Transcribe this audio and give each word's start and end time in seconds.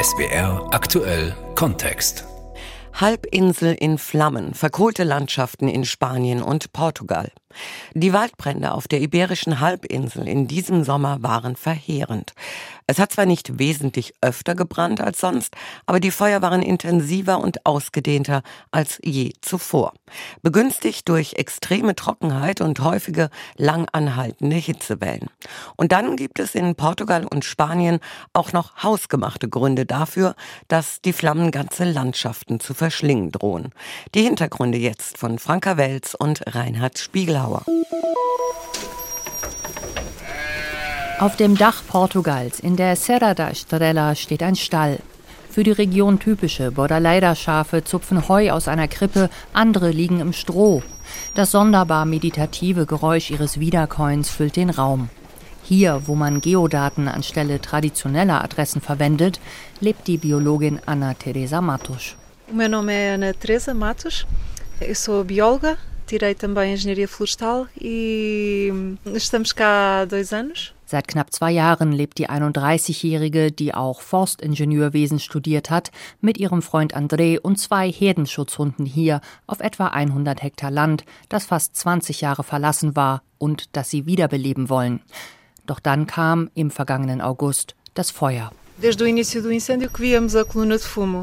SBR 0.00 0.68
aktuell 0.72 1.34
Kontext. 1.54 2.24
Halbinsel 2.92 3.74
in 3.74 3.98
Flammen, 3.98 4.54
verkohlte 4.54 5.04
Landschaften 5.04 5.68
in 5.68 5.84
Spanien 5.84 6.42
und 6.42 6.72
Portugal. 6.72 7.30
Die 7.94 8.12
Waldbrände 8.12 8.72
auf 8.72 8.88
der 8.88 9.00
iberischen 9.00 9.60
Halbinsel 9.60 10.28
in 10.28 10.46
diesem 10.46 10.84
Sommer 10.84 11.22
waren 11.22 11.56
verheerend. 11.56 12.34
Es 12.86 12.98
hat 12.98 13.12
zwar 13.12 13.26
nicht 13.26 13.58
wesentlich 13.58 14.12
öfter 14.20 14.54
gebrannt 14.54 15.00
als 15.00 15.20
sonst, 15.20 15.54
aber 15.86 16.00
die 16.00 16.10
Feuer 16.10 16.42
waren 16.42 16.62
intensiver 16.62 17.38
und 17.38 17.64
ausgedehnter 17.64 18.42
als 18.70 18.98
je 19.02 19.32
zuvor. 19.40 19.94
Begünstigt 20.42 21.08
durch 21.08 21.34
extreme 21.34 21.94
Trockenheit 21.94 22.60
und 22.60 22.80
häufige 22.80 23.30
langanhaltende 23.56 24.56
Hitzewellen. 24.56 25.30
Und 25.76 25.92
dann 25.92 26.16
gibt 26.16 26.38
es 26.38 26.54
in 26.54 26.74
Portugal 26.74 27.24
und 27.24 27.44
Spanien 27.44 28.00
auch 28.32 28.52
noch 28.52 28.82
hausgemachte 28.82 29.48
Gründe 29.48 29.86
dafür, 29.86 30.34
dass 30.68 31.00
die 31.00 31.12
Flammen 31.12 31.50
ganze 31.50 31.84
Landschaften 31.84 32.60
zu 32.60 32.74
verschlingen 32.74 33.30
drohen. 33.30 33.70
Die 34.14 34.22
Hintergründe 34.22 34.78
jetzt 34.78 35.18
von 35.18 35.38
Franka 35.38 35.76
Welz 35.76 36.14
und 36.14 36.42
Reinhard 36.54 36.98
Spiegelhauer. 36.98 37.41
Auf 41.18 41.36
dem 41.36 41.56
Dach 41.56 41.82
Portugals 41.86 42.58
in 42.60 42.76
der 42.76 42.96
Serra 42.96 43.34
da 43.34 43.50
Estrela 43.50 44.14
steht 44.14 44.42
ein 44.42 44.56
Stall. 44.56 44.98
Für 45.50 45.62
die 45.62 45.70
Region 45.70 46.18
typische 46.18 46.72
Bordaleider-Schafe 46.72 47.84
zupfen 47.84 48.26
Heu 48.28 48.50
aus 48.50 48.68
einer 48.68 48.88
Krippe, 48.88 49.28
andere 49.52 49.90
liegen 49.90 50.18
im 50.20 50.32
Stroh. 50.32 50.82
Das 51.34 51.50
sonderbar 51.50 52.06
meditative 52.06 52.86
Geräusch 52.86 53.30
ihres 53.30 53.60
Wiederkäuens 53.60 54.30
füllt 54.30 54.56
den 54.56 54.70
Raum. 54.70 55.10
Hier, 55.62 56.02
wo 56.06 56.14
man 56.14 56.40
Geodaten 56.40 57.06
anstelle 57.06 57.60
traditioneller 57.60 58.42
Adressen 58.42 58.80
verwendet, 58.80 59.40
lebt 59.80 60.08
die 60.08 60.16
Biologin 60.16 60.80
Anna 60.86 61.14
Teresa 61.14 61.60
Matos. 61.60 62.16
Meu 62.50 62.68
nome 62.68 62.92
é 62.92 63.14
Ana 63.14 63.32
Teresa 63.32 63.72
Matos, 63.72 64.26
eu 64.80 64.94
sou 64.94 65.24
bióloga, 65.24 65.78
tirei 66.12 66.34
também 66.34 66.74
Engenharia 66.74 67.08
Florestal 67.08 67.68
e 67.80 68.70
estamos 69.14 69.50
cá 69.54 70.02
há 70.02 70.04
dois 70.04 70.34
anos. 70.34 70.74
Seit 70.84 71.08
knapp 71.08 71.32
zwei 71.32 71.52
Jahren 71.52 71.90
lebt 71.90 72.18
die 72.18 72.28
31-Jährige, 72.28 73.50
die 73.50 73.72
auch 73.72 74.02
Forstingenieurwesen 74.02 75.20
studiert 75.20 75.70
hat, 75.70 75.90
mit 76.20 76.36
ihrem 76.36 76.60
Freund 76.60 76.94
André 76.94 77.38
und 77.40 77.58
zwei 77.58 77.90
Herdenschutzhunden 77.90 78.84
hier 78.84 79.22
auf 79.46 79.60
etwa 79.60 79.86
100 79.86 80.42
Hektar 80.42 80.70
Land, 80.70 81.06
das 81.30 81.46
fast 81.46 81.76
20 81.76 82.20
Jahre 82.20 82.44
verlassen 82.44 82.94
war 82.94 83.22
und 83.38 83.74
das 83.74 83.88
sie 83.88 84.04
wiederbeleben 84.04 84.68
wollen. 84.68 85.00
Doch 85.64 85.80
dann 85.80 86.06
kam 86.06 86.50
im 86.52 86.70
vergangenen 86.70 87.22
August 87.22 87.74
das 87.94 88.10
Feuer. 88.10 88.50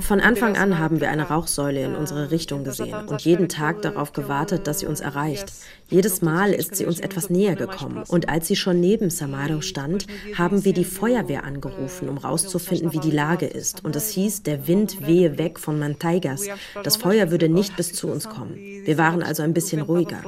Von 0.01 0.21
Anfang 0.21 0.55
an 0.55 0.79
haben 0.79 1.01
wir 1.01 1.09
eine 1.09 1.27
Rauchsäule 1.27 1.83
in 1.83 1.95
unsere 1.95 2.31
Richtung 2.31 2.63
gesehen 2.63 3.07
und 3.07 3.21
jeden 3.21 3.49
Tag 3.49 3.81
darauf 3.81 4.13
gewartet, 4.13 4.65
dass 4.65 4.79
sie 4.79 4.85
uns 4.85 5.01
erreicht. 5.01 5.51
Jedes 5.89 6.21
Mal 6.21 6.53
ist 6.53 6.75
sie 6.75 6.85
uns 6.85 6.99
etwas 6.99 7.29
näher 7.29 7.55
gekommen. 7.55 8.03
Und 8.07 8.29
als 8.29 8.47
sie 8.47 8.55
schon 8.55 8.79
neben 8.79 9.09
Samaro 9.09 9.61
stand, 9.61 10.05
haben 10.37 10.63
wir 10.63 10.73
die 10.73 10.85
Feuerwehr 10.85 11.43
angerufen, 11.43 12.07
um 12.07 12.21
herauszufinden, 12.21 12.93
wie 12.93 12.99
die 12.99 13.11
Lage 13.11 13.47
ist. 13.47 13.83
Und 13.83 13.95
es 13.95 14.11
hieß, 14.11 14.43
der 14.43 14.67
Wind 14.67 15.05
wehe 15.05 15.37
weg 15.37 15.59
von 15.59 15.79
Manteigas. 15.79 16.45
Das 16.83 16.95
Feuer 16.97 17.31
würde 17.31 17.49
nicht 17.49 17.75
bis 17.75 17.93
zu 17.93 18.07
uns 18.07 18.29
kommen. 18.29 18.55
Wir 18.55 18.97
waren 18.97 19.23
also 19.23 19.43
ein 19.43 19.53
bisschen 19.53 19.81
ruhiger. 19.81 20.21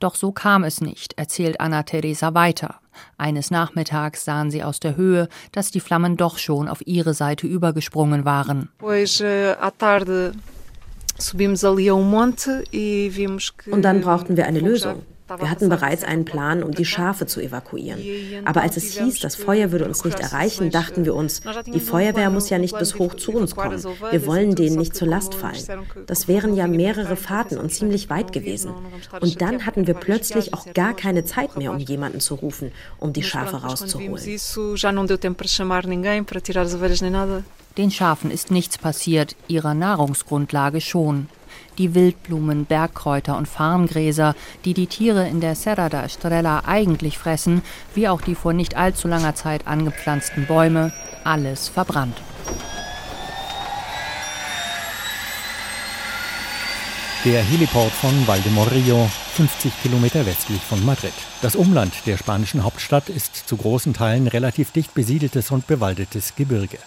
Doch 0.00 0.14
so 0.14 0.32
kam 0.32 0.64
es 0.64 0.80
nicht, 0.80 1.18
erzählt 1.18 1.60
Anna 1.60 1.82
Teresa 1.82 2.34
weiter. 2.34 2.80
Eines 3.16 3.50
Nachmittags 3.50 4.24
sahen 4.24 4.50
sie 4.50 4.62
aus 4.62 4.80
der 4.80 4.96
Höhe, 4.96 5.28
dass 5.52 5.70
die 5.70 5.80
Flammen 5.80 6.16
doch 6.16 6.38
schon 6.38 6.68
auf 6.68 6.86
ihre 6.86 7.14
Seite 7.14 7.46
übergesprungen 7.46 8.24
waren. 8.24 8.68
Und 13.72 13.82
dann 13.82 14.00
brauchten 14.00 14.36
wir 14.36 14.46
eine 14.46 14.60
Lösung. 14.60 15.02
Wir 15.36 15.50
hatten 15.50 15.68
bereits 15.68 16.04
einen 16.04 16.24
Plan, 16.24 16.62
um 16.62 16.72
die 16.72 16.84
Schafe 16.84 17.26
zu 17.26 17.40
evakuieren. 17.40 18.02
Aber 18.44 18.62
als 18.62 18.76
es 18.76 18.98
hieß, 18.98 19.20
das 19.20 19.34
Feuer 19.36 19.72
würde 19.72 19.84
uns 19.84 20.04
nicht 20.04 20.18
erreichen, 20.18 20.70
dachten 20.70 21.04
wir 21.04 21.14
uns, 21.14 21.42
die 21.66 21.80
Feuerwehr 21.80 22.30
muss 22.30 22.48
ja 22.50 22.58
nicht 22.58 22.78
bis 22.78 22.98
hoch 22.98 23.14
zu 23.14 23.32
uns 23.32 23.54
kommen. 23.54 23.82
Wir 24.10 24.26
wollen 24.26 24.54
denen 24.54 24.76
nicht 24.76 24.96
zur 24.96 25.08
Last 25.08 25.34
fallen. 25.34 25.62
Das 26.06 26.28
wären 26.28 26.54
ja 26.54 26.66
mehrere 26.66 27.16
Fahrten 27.16 27.58
und 27.58 27.70
ziemlich 27.72 28.08
weit 28.08 28.32
gewesen. 28.32 28.72
Und 29.20 29.40
dann 29.40 29.66
hatten 29.66 29.86
wir 29.86 29.94
plötzlich 29.94 30.54
auch 30.54 30.72
gar 30.72 30.94
keine 30.94 31.24
Zeit 31.24 31.56
mehr, 31.56 31.72
um 31.72 31.78
jemanden 31.78 32.20
zu 32.20 32.34
rufen, 32.34 32.72
um 32.98 33.12
die 33.12 33.22
Schafe 33.22 33.56
rauszuholen. 33.56 34.18
Den 37.76 37.90
Schafen 37.92 38.30
ist 38.30 38.50
nichts 38.50 38.78
passiert, 38.78 39.36
ihrer 39.46 39.74
Nahrungsgrundlage 39.74 40.80
schon 40.80 41.28
die 41.78 41.94
Wildblumen, 41.94 42.64
Bergkräuter 42.64 43.36
und 43.36 43.48
Farngräser, 43.48 44.34
die 44.64 44.74
die 44.74 44.86
Tiere 44.86 45.26
in 45.28 45.40
der 45.40 45.54
Serra 45.54 45.88
da 45.88 46.04
Estrella 46.04 46.62
eigentlich 46.66 47.18
fressen, 47.18 47.62
wie 47.94 48.08
auch 48.08 48.20
die 48.20 48.34
vor 48.34 48.52
nicht 48.52 48.76
allzu 48.76 49.08
langer 49.08 49.34
Zeit 49.34 49.66
angepflanzten 49.66 50.46
Bäume, 50.46 50.92
alles 51.24 51.68
verbrannt. 51.68 52.16
Der 57.24 57.42
Heliport 57.42 57.90
von 57.90 58.28
Valdemorrillo, 58.28 59.10
50 59.32 59.72
Kilometer 59.82 60.24
westlich 60.24 60.60
von 60.60 60.84
Madrid. 60.86 61.12
Das 61.42 61.56
Umland 61.56 61.92
der 62.06 62.16
spanischen 62.16 62.62
Hauptstadt 62.62 63.08
ist 63.08 63.34
zu 63.34 63.56
großen 63.56 63.92
Teilen 63.92 64.28
relativ 64.28 64.70
dicht 64.70 64.94
besiedeltes 64.94 65.50
und 65.50 65.66
bewaldetes 65.66 66.36
Gebirge. 66.36 66.78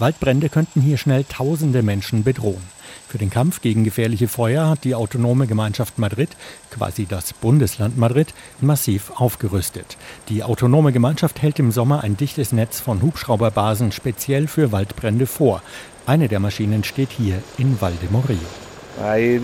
Waldbrände 0.00 0.48
könnten 0.48 0.80
hier 0.80 0.98
schnell 0.98 1.22
tausende 1.22 1.84
Menschen 1.84 2.24
bedrohen. 2.24 2.64
Für 3.08 3.18
den 3.18 3.30
Kampf 3.30 3.60
gegen 3.60 3.84
gefährliche 3.84 4.26
Feuer 4.26 4.68
hat 4.68 4.82
die 4.82 4.96
autonome 4.96 5.46
Gemeinschaft 5.46 6.00
Madrid, 6.00 6.30
quasi 6.72 7.06
das 7.06 7.32
Bundesland 7.32 7.96
Madrid, 7.96 8.34
massiv 8.60 9.12
aufgerüstet. 9.14 9.96
Die 10.28 10.42
autonome 10.42 10.90
Gemeinschaft 10.90 11.40
hält 11.42 11.60
im 11.60 11.70
Sommer 11.70 12.02
ein 12.02 12.16
dichtes 12.16 12.50
Netz 12.50 12.80
von 12.80 13.02
Hubschrauberbasen 13.02 13.92
speziell 13.92 14.48
für 14.48 14.72
Waldbrände 14.72 15.28
vor. 15.28 15.62
Eine 16.06 16.26
der 16.26 16.40
Maschinen 16.40 16.82
steht 16.82 17.10
hier 17.12 17.40
in 17.56 17.80
Valdemorillo. 17.80 18.65
Eh, 19.02 19.36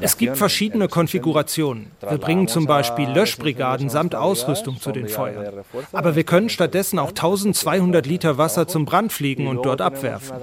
es 0.00 0.16
gibt 0.16 0.36
verschiedene 0.36 0.88
Konfigurationen. 0.88 1.90
Wir 2.08 2.18
bringen 2.18 2.46
zum 2.46 2.66
Beispiel 2.66 3.08
Löschbrigaden 3.08 3.88
samt 3.88 4.14
Ausrüstung 4.14 4.80
zu 4.80 4.92
den 4.92 5.08
Feuern. 5.08 5.64
Aber 5.92 6.14
wir 6.14 6.24
können 6.24 6.48
stattdessen 6.48 6.98
auch 6.98 7.08
1200 7.08 8.06
Liter 8.06 8.38
Wasser 8.38 8.68
zum 8.68 8.84
Brand 8.84 9.12
fliegen 9.12 9.48
und 9.48 9.64
dort 9.64 9.80
abwerfen. 9.80 10.36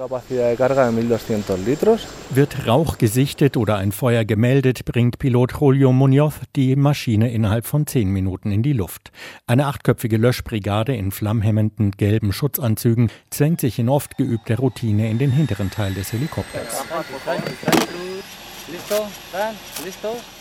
Wird 2.30 2.66
Rauch 2.66 2.98
gesichtet 2.98 3.56
oder 3.56 3.76
ein 3.76 3.92
Feuer 3.92 4.24
gemeldet, 4.24 4.84
bringt 4.84 5.18
Pilot 5.18 5.54
Julio 5.60 5.92
Munoz 5.92 6.34
die 6.54 6.76
Maschine 6.76 7.32
innerhalb 7.32 7.66
von 7.66 7.86
zehn 7.86 8.10
Minuten 8.10 8.50
in 8.52 8.62
die 8.62 8.72
Luft. 8.72 9.10
Eine 9.46 9.66
achtköpfige 9.66 10.18
Löschbrigade 10.18 10.94
in 10.94 11.12
flammhemmenden 11.12 11.92
gelben 11.92 12.32
Schutzanzügen 12.32 13.10
zwängt 13.30 13.60
sich 13.60 13.78
in 13.78 13.88
oft 13.88 14.16
geübter 14.16 14.56
Routine 14.56 15.10
in 15.10 15.18
den 15.18 15.30
hinteren 15.30 15.70
Teil 15.70 15.94
des 15.94 16.12
Helikopters. 16.12 16.25
Helikopters. 16.26 16.84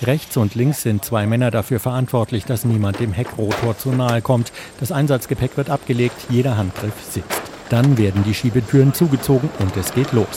Rechts 0.02 0.38
und 0.38 0.56
links 0.56 0.82
sind 0.82 1.06
zwei 1.06 1.28
Männer 1.28 1.52
dafür 1.52 1.80
verantwortlich, 1.80 2.46
dass 2.46 2.66
niemand 2.66 3.00
dem 3.00 3.14
Heckrotor 3.14 3.78
zu 3.78 3.90
nahe 3.90 4.22
kommt. 4.22 4.52
Das 4.80 4.92
Einsatzgepäck 4.92 5.58
wird 5.58 5.70
abgelegt, 5.70 6.16
jeder 6.30 6.58
Handgriff 6.58 6.94
sitzt. 7.10 7.42
Dann 7.70 7.98
werden 7.98 8.24
die 8.24 8.34
Schiebetüren 8.34 8.94
zugezogen 8.94 9.50
und 9.60 9.78
es 9.78 9.94
geht 9.94 10.12
los. 10.12 10.28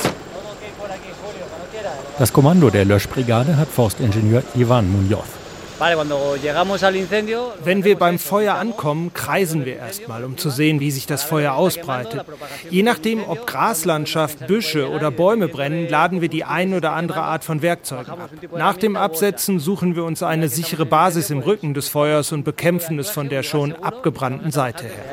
Das 2.18 2.32
Kommando 2.32 2.68
der 2.68 2.84
Löschbrigade 2.84 3.56
hat 3.56 3.68
Forstingenieur 3.68 4.42
Ivan 4.54 4.90
Munoz. 4.90 5.37
Wenn 7.64 7.84
wir 7.84 7.98
beim 7.98 8.18
Feuer 8.18 8.54
ankommen, 8.54 9.12
kreisen 9.14 9.64
wir 9.64 9.76
erstmal, 9.76 10.24
um 10.24 10.36
zu 10.36 10.50
sehen, 10.50 10.80
wie 10.80 10.90
sich 10.90 11.06
das 11.06 11.22
Feuer 11.22 11.54
ausbreitet. 11.54 12.24
Je 12.70 12.82
nachdem, 12.82 13.22
ob 13.28 13.46
Graslandschaft, 13.46 14.46
Büsche 14.46 14.90
oder 14.90 15.10
Bäume 15.10 15.48
brennen, 15.48 15.88
laden 15.88 16.20
wir 16.20 16.28
die 16.28 16.44
ein 16.44 16.74
oder 16.74 16.92
andere 16.92 17.22
Art 17.22 17.44
von 17.44 17.62
Werkzeugen 17.62 18.10
ab. 18.12 18.30
Nach 18.56 18.76
dem 18.76 18.96
Absetzen 18.96 19.60
suchen 19.60 19.94
wir 19.94 20.04
uns 20.04 20.22
eine 20.22 20.48
sichere 20.48 20.86
Basis 20.86 21.30
im 21.30 21.40
Rücken 21.40 21.74
des 21.74 21.88
Feuers 21.88 22.32
und 22.32 22.44
bekämpfen 22.44 22.98
es 22.98 23.10
von 23.10 23.28
der 23.28 23.42
schon 23.42 23.72
abgebrannten 23.72 24.50
Seite 24.50 24.84
her. 24.84 25.04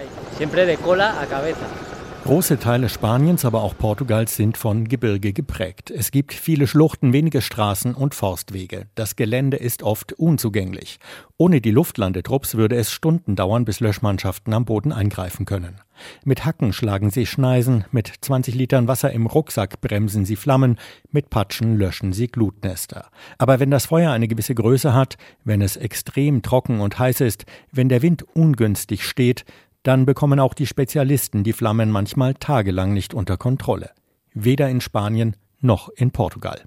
Große 2.25 2.57
Teile 2.57 2.89
Spaniens, 2.89 3.45
aber 3.45 3.61
auch 3.61 3.77
Portugals 3.77 4.35
sind 4.35 4.57
von 4.57 4.87
Gebirge 4.87 5.31
geprägt. 5.31 5.91
Es 5.91 6.09
gibt 6.09 6.33
viele 6.33 6.65
Schluchten, 6.65 7.13
wenige 7.13 7.39
Straßen 7.39 7.93
und 7.93 8.15
Forstwege. 8.15 8.87
Das 8.95 9.15
Gelände 9.15 9.57
ist 9.57 9.83
oft 9.83 10.13
unzugänglich. 10.13 10.97
Ohne 11.37 11.61
die 11.61 11.69
Luftlandetrupps 11.69 12.55
würde 12.55 12.77
es 12.77 12.91
Stunden 12.91 13.35
dauern, 13.35 13.63
bis 13.63 13.79
Löschmannschaften 13.79 14.55
am 14.55 14.65
Boden 14.65 14.91
eingreifen 14.91 15.45
können. 15.45 15.75
Mit 16.23 16.45
Hacken 16.45 16.73
schlagen 16.73 17.11
sie 17.11 17.27
Schneisen, 17.27 17.85
mit 17.91 18.11
20 18.21 18.55
Litern 18.55 18.87
Wasser 18.87 19.11
im 19.11 19.27
Rucksack 19.27 19.79
bremsen 19.79 20.25
sie 20.25 20.35
Flammen, 20.35 20.79
mit 21.11 21.29
Patschen 21.29 21.77
löschen 21.77 22.11
sie 22.11 22.27
Glutnester. 22.27 23.09
Aber 23.37 23.59
wenn 23.59 23.69
das 23.69 23.85
Feuer 23.85 24.11
eine 24.11 24.27
gewisse 24.27 24.55
Größe 24.55 24.93
hat, 24.93 25.17
wenn 25.43 25.61
es 25.61 25.77
extrem 25.77 26.41
trocken 26.41 26.81
und 26.81 26.97
heiß 26.97 27.21
ist, 27.21 27.45
wenn 27.71 27.87
der 27.87 28.01
Wind 28.01 28.23
ungünstig 28.33 29.05
steht, 29.05 29.45
dann 29.85 30.05
bekommen 30.05 30.39
auch 30.39 30.53
die 30.53 30.65
Spezialisten 30.65 31.43
die 31.43 31.51
Flammen 31.53 31.91
manchmal 31.91 32.33
tagelang 32.33 32.93
nicht 32.93 33.13
unter 33.13 33.37
Kontrolle. 33.37 33.91
Weder 34.33 34.69
in 34.69 34.81
Spanien 34.81 35.35
noch 35.61 35.89
in 35.89 36.11
Portugal. 36.11 36.61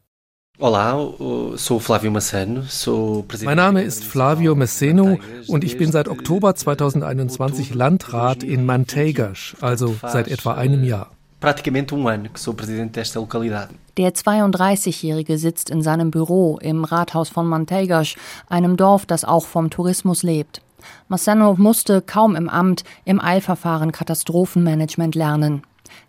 Mein 0.60 0.72
Name 3.56 3.82
ist 3.82 4.04
Flavio 4.04 4.54
Messeno 4.54 5.18
und 5.46 5.64
ich 5.64 5.78
bin 5.78 5.92
seit 5.92 6.08
Oktober 6.08 6.54
2021 6.54 7.74
Landrat 7.74 8.42
in 8.42 8.66
Manteigas, 8.66 9.54
also 9.60 9.94
seit 10.02 10.26
etwa 10.26 10.54
einem 10.54 10.82
Jahr. 10.82 11.12
Der 11.40 11.56
32-Jährige 14.14 15.38
sitzt 15.38 15.70
in 15.70 15.82
seinem 15.82 16.10
Büro 16.10 16.58
im 16.60 16.84
Rathaus 16.84 17.28
von 17.28 17.46
Manteigas, 17.46 18.16
einem 18.48 18.76
Dorf, 18.76 19.06
das 19.06 19.24
auch 19.24 19.46
vom 19.46 19.70
Tourismus 19.70 20.24
lebt. 20.24 20.60
Massano 21.08 21.54
musste 21.58 22.02
kaum 22.02 22.36
im 22.36 22.48
Amt 22.48 22.84
im 23.04 23.20
Eilverfahren 23.20 23.92
Katastrophenmanagement 23.92 25.14
lernen. 25.14 25.62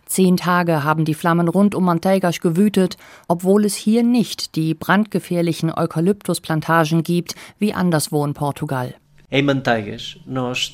Zehn 0.05 0.37
Tage 0.37 0.83
haben 0.83 1.05
die 1.05 1.13
Flammen 1.13 1.47
rund 1.47 1.75
um 1.75 1.85
Manteigas 1.85 2.39
gewütet, 2.39 2.97
obwohl 3.27 3.65
es 3.65 3.75
hier 3.75 4.03
nicht 4.03 4.55
die 4.55 4.73
brandgefährlichen 4.73 5.71
Eukalyptusplantagen 5.71 7.03
gibt 7.03 7.35
wie 7.59 7.73
anderswo 7.73 8.25
in 8.25 8.33
Portugal. 8.33 8.95
Em 9.29 9.45
Manteigas, 9.45 10.17
nós 10.25 10.73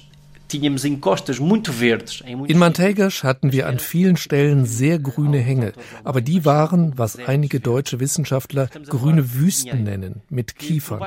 in 2.47 2.57
Manteigas 2.57 3.23
hatten 3.23 3.51
wir 3.51 3.67
an 3.67 3.79
vielen 3.79 4.17
Stellen 4.17 4.65
sehr 4.65 4.99
grüne 4.99 5.39
Hänge, 5.39 5.73
aber 6.03 6.21
die 6.21 6.45
waren, 6.45 6.93
was 6.97 7.17
einige 7.17 7.59
deutsche 7.59 7.99
Wissenschaftler 7.99 8.69
grüne 8.87 9.33
Wüsten 9.33 9.83
nennen, 9.83 10.21
mit 10.29 10.57
Kiefern. 10.57 11.01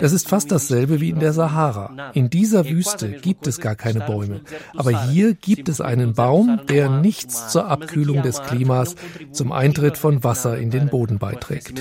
Das 0.00 0.12
ist 0.12 0.28
fast 0.28 0.52
dasselbe 0.52 1.00
wie 1.00 1.10
in 1.10 1.20
der 1.20 1.32
Sahara. 1.32 2.12
In 2.14 2.30
dieser 2.30 2.68
Wüste 2.68 3.10
gibt 3.10 3.46
es 3.46 3.60
gar 3.60 3.74
keine 3.74 4.00
Bäume, 4.00 4.42
aber 4.76 5.08
hier 5.10 5.34
gibt 5.34 5.68
es 5.68 5.80
einen 5.80 6.14
Baum, 6.14 6.60
der 6.68 6.90
nichts 6.90 7.48
zur 7.48 7.66
Abkühlung 7.68 8.22
des 8.22 8.42
Klimas, 8.42 8.96
zum 9.32 9.52
Eintritt 9.52 9.98
von 9.98 10.22
Wasser 10.24 10.58
in 10.58 10.70
den 10.70 10.88
Boden 10.88 11.18
beiträgt. 11.18 11.72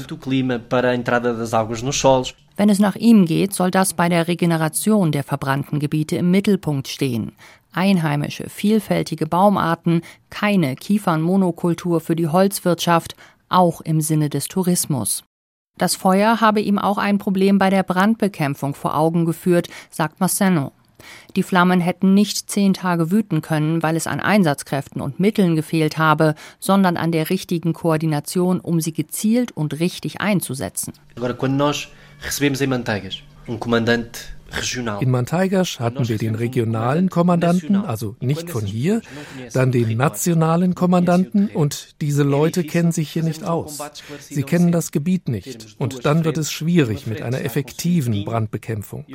Wenn 2.55 2.69
es 2.69 2.79
nach 2.79 2.95
ihm 2.95 3.25
geht, 3.25 3.53
soll 3.53 3.71
das 3.71 3.93
bei 3.93 4.09
der 4.09 4.27
Regeneration 4.27 5.11
der 5.11 5.23
verbrannten 5.23 5.79
Gebiete 5.79 6.15
im 6.17 6.29
Mittelpunkt 6.29 6.87
stehen. 6.87 7.33
Einheimische, 7.73 8.49
vielfältige 8.49 9.25
Baumarten, 9.25 10.01
keine 10.29 10.75
Kiefernmonokultur 10.75 11.99
für 11.99 12.15
die 12.15 12.27
Holzwirtschaft, 12.27 13.15
auch 13.49 13.81
im 13.81 14.01
Sinne 14.01 14.29
des 14.29 14.47
Tourismus. 14.47 15.23
Das 15.77 15.95
Feuer 15.95 16.39
habe 16.39 16.61
ihm 16.61 16.77
auch 16.77 16.99
ein 16.99 17.17
Problem 17.17 17.57
bei 17.57 17.71
der 17.71 17.81
Brandbekämpfung 17.81 18.75
vor 18.75 18.95
Augen 18.95 19.25
geführt, 19.25 19.69
sagt 19.89 20.19
Masseno. 20.19 20.71
Die 21.35 21.43
Flammen 21.43 21.81
hätten 21.81 22.13
nicht 22.13 22.49
zehn 22.49 22.73
Tage 22.73 23.11
wüten 23.11 23.41
können, 23.41 23.81
weil 23.83 23.95
es 23.95 24.07
an 24.07 24.19
Einsatzkräften 24.19 25.01
und 25.01 25.19
Mitteln 25.19 25.55
gefehlt 25.55 25.97
habe, 25.97 26.35
sondern 26.59 26.95
an 26.95 27.11
der 27.11 27.29
richtigen 27.29 27.73
Koordination, 27.73 28.59
um 28.59 28.79
sie 28.79 28.93
gezielt 28.93 29.51
und 29.51 29.79
richtig 29.79 30.21
einzusetzen. 30.21 30.93
Recebemos 32.23 32.61
em 32.61 32.67
Manteigas. 32.67 33.21
Um 33.47 33.57
comandante 33.57 34.32
In 35.01 35.09
Manteigas 35.09 35.79
hatten 35.79 36.07
wir 36.07 36.17
den 36.17 36.35
regionalen 36.35 37.09
Kommandanten, 37.09 37.75
also 37.75 38.15
nicht 38.19 38.49
von 38.49 38.65
hier, 38.65 39.01
dann 39.53 39.71
den 39.71 39.97
nationalen 39.97 40.75
Kommandanten 40.75 41.47
und 41.47 42.01
diese 42.01 42.23
Leute 42.23 42.63
kennen 42.63 42.91
sich 42.91 43.09
hier 43.09 43.23
nicht 43.23 43.43
aus. 43.43 43.79
Sie 44.19 44.43
kennen 44.43 44.71
das 44.71 44.91
Gebiet 44.91 45.27
nicht 45.27 45.75
und 45.79 46.05
dann 46.05 46.23
wird 46.23 46.37
es 46.37 46.51
schwierig 46.51 47.07
mit 47.07 47.21
einer 47.21 47.41
effektiven 47.41 48.23
Brandbekämpfung. 48.25 49.05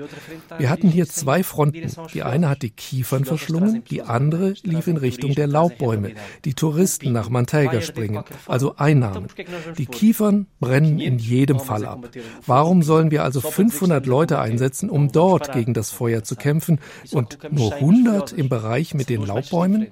Wir 0.59 0.71
hatten 0.71 0.89
hier 0.89 1.07
zwei 1.07 1.43
Fronten. 1.43 1.91
Die 2.13 2.23
eine 2.23 2.49
hat 2.49 2.63
die 2.63 2.71
Kiefern 2.71 3.25
verschlungen, 3.25 3.85
die 3.91 4.03
andere 4.03 4.55
lief 4.63 4.87
in 4.89 4.97
Richtung 4.97 5.35
der 5.35 5.47
Laubbäume, 5.47 6.13
die 6.45 6.55
Touristen 6.55 7.13
nach 7.13 7.29
Manteigas 7.29 7.93
bringen, 7.93 8.25
also 8.47 8.77
Einnahmen. 8.77 9.29
Die 9.77 9.87
Kiefern 9.87 10.47
brennen 10.59 10.99
in 10.99 11.19
jedem 11.19 11.61
Fall 11.61 11.85
ab. 11.85 12.09
Warum 12.47 12.83
sollen 12.83 13.11
wir 13.11 13.23
also 13.23 13.41
500 13.41 14.07
Leute 14.07 14.41
einsetzen, 14.41 14.91
um 14.91 15.13
dort 15.13 15.28
dort 15.29 15.53
gegen 15.53 15.75
das 15.75 15.91
Feuer 15.91 16.23
zu 16.25 16.37
kämpfen 16.37 16.81
und 17.13 17.39
nur 17.51 17.75
100 17.75 18.33
im 18.33 18.49
Bereich 18.49 18.95
mit 18.95 19.09
den 19.09 19.27
Laubbäumen? 19.27 19.89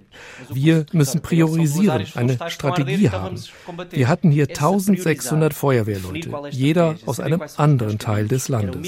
Wir 0.51 0.87
müssen 0.93 1.21
priorisieren, 1.21 2.07
eine 2.15 2.39
Strategie 2.49 3.11
haben. 3.11 3.41
Wir 3.91 4.09
hatten 4.09 4.31
hier 4.31 4.49
1600 4.49 5.53
Feuerwehrleute, 5.53 6.31
jeder 6.51 6.97
aus 7.07 7.21
einem 7.21 7.43
anderen 7.57 7.99
Teil 7.99 8.29
des 8.29 8.49
Landes. 8.49 8.87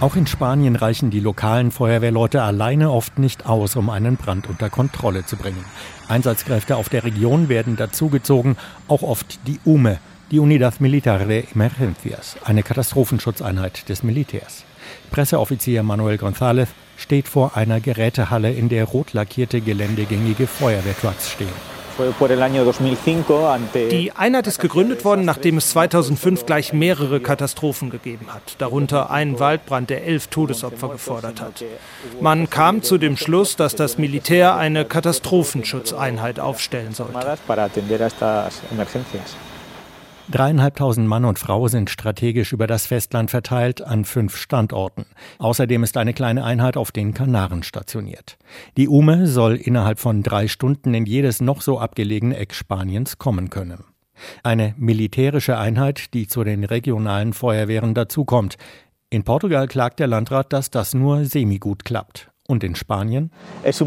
Auch 0.00 0.16
in 0.16 0.26
Spanien 0.26 0.76
reichen 0.76 1.10
die 1.10 1.20
lokalen 1.20 1.70
Feuerwehrleute 1.70 2.42
alleine 2.42 2.90
oft 2.90 3.18
nicht 3.18 3.46
aus, 3.46 3.74
um 3.74 3.88
einen 3.88 4.16
Brand 4.16 4.48
unter 4.50 4.68
Kontrolle 4.68 5.24
zu 5.24 5.36
bringen. 5.36 5.64
Einsatzkräfte 6.08 6.76
auf 6.76 6.88
der 6.88 7.04
Region 7.04 7.48
werden 7.48 7.76
dazugezogen, 7.76 8.56
auch 8.88 9.02
oft 9.02 9.38
die 9.46 9.58
UME, 9.64 9.98
die 10.30 10.38
Unidad 10.38 10.80
Militar 10.80 11.18
de 11.18 11.44
Emergencias, 11.54 12.36
eine 12.44 12.62
Katastrophenschutzeinheit 12.62 13.88
des 13.88 14.02
Militärs. 14.02 14.64
Presseoffizier 15.10 15.82
Manuel 15.82 16.16
González 16.16 16.68
steht 16.96 17.28
vor 17.28 17.56
einer 17.56 17.80
Gerätehalle, 17.80 18.52
in 18.52 18.68
der 18.68 18.84
rot 18.84 19.12
lackierte 19.12 19.60
geländegängige 19.60 20.46
Feuerwehrtrucks 20.46 21.30
stehen. 21.30 21.74
Die 23.90 24.12
Einheit 24.16 24.46
ist 24.48 24.58
gegründet 24.58 25.04
worden, 25.04 25.24
nachdem 25.24 25.58
es 25.58 25.70
2005 25.70 26.44
gleich 26.44 26.72
mehrere 26.72 27.20
Katastrophen 27.20 27.90
gegeben 27.90 28.26
hat, 28.30 28.56
darunter 28.58 29.10
einen 29.10 29.38
Waldbrand, 29.38 29.90
der 29.90 30.04
elf 30.04 30.26
Todesopfer 30.26 30.88
gefordert 30.88 31.40
hat. 31.40 31.64
Man 32.20 32.50
kam 32.50 32.82
zu 32.82 32.98
dem 32.98 33.16
Schluss, 33.16 33.54
dass 33.54 33.76
das 33.76 33.96
Militär 33.96 34.56
eine 34.56 34.84
Katastrophenschutzeinheit 34.84 36.40
aufstellen 36.40 36.94
sollte. 36.94 37.14
Dreieinhalbtausend 40.30 41.06
Mann 41.06 41.26
und 41.26 41.38
Frau 41.38 41.68
sind 41.68 41.90
strategisch 41.90 42.52
über 42.52 42.66
das 42.66 42.86
Festland 42.86 43.30
verteilt 43.30 43.82
an 43.82 44.04
fünf 44.04 44.36
Standorten. 44.36 45.04
Außerdem 45.38 45.84
ist 45.84 45.98
eine 45.98 46.14
kleine 46.14 46.44
Einheit 46.44 46.78
auf 46.78 46.92
den 46.92 47.12
Kanaren 47.12 47.62
stationiert. 47.62 48.38
Die 48.78 48.88
UME 48.88 49.26
soll 49.26 49.56
innerhalb 49.56 49.98
von 49.98 50.22
drei 50.22 50.48
Stunden 50.48 50.94
in 50.94 51.04
jedes 51.04 51.40
noch 51.40 51.60
so 51.60 51.78
abgelegene 51.78 52.36
Eck 52.38 52.54
Spaniens 52.54 53.18
kommen 53.18 53.50
können. 53.50 53.84
Eine 54.42 54.74
militärische 54.78 55.58
Einheit, 55.58 56.14
die 56.14 56.26
zu 56.26 56.42
den 56.42 56.64
regionalen 56.64 57.34
Feuerwehren 57.34 57.92
dazukommt. 57.94 58.56
In 59.10 59.24
Portugal 59.24 59.68
klagt 59.68 60.00
der 60.00 60.06
Landrat, 60.06 60.52
dass 60.52 60.70
das 60.70 60.94
nur 60.94 61.26
semi-gut 61.26 61.84
klappt. 61.84 62.30
Und 62.46 62.62
in 62.62 62.74
Spanien? 62.74 63.30
Die 63.64 63.82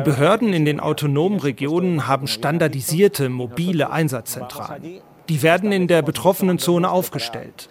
Behörden 0.00 0.52
in 0.52 0.64
den 0.64 0.80
autonomen 0.80 1.38
Regionen 1.38 2.08
haben 2.08 2.26
standardisierte 2.26 3.28
mobile 3.28 3.90
Einsatzzentralen. 3.90 5.00
Die 5.28 5.42
werden 5.42 5.70
in 5.70 5.86
der 5.86 6.02
betroffenen 6.02 6.58
Zone 6.58 6.90
aufgestellt. 6.90 7.68